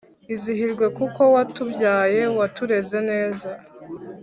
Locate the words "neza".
3.09-3.49